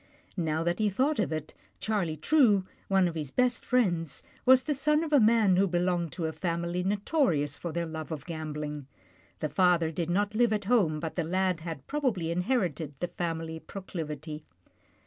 Now 0.35 0.63
that 0.63 0.79
he 0.79 0.89
thought 0.89 1.19
of 1.19 1.31
it, 1.31 1.53
Charlie 1.79 2.17
True, 2.17 2.65
one 2.87 3.07
of 3.07 3.13
his 3.13 3.29
best 3.29 3.63
friends, 3.63 4.23
was 4.47 4.63
the 4.63 4.73
son 4.73 5.03
of 5.03 5.13
a 5.13 5.19
man 5.19 5.57
who 5.57 5.67
belonged 5.67 6.11
to 6.13 6.25
a 6.25 6.31
family 6.33 6.81
notorious 6.81 7.55
for 7.55 7.71
their 7.71 7.85
love 7.85 8.11
of 8.11 8.25
gambling. 8.25 8.87
The 9.41 9.49
father 9.49 9.91
did 9.91 10.09
not 10.09 10.33
live 10.33 10.53
at 10.53 10.65
home, 10.65 10.99
but 10.99 11.15
the 11.15 11.23
lad 11.23 11.59
had 11.59 11.85
probably 11.85 12.31
inherited 12.31 12.95
the, 12.99 13.09
family 13.09 13.59
proclivity. 13.59 14.43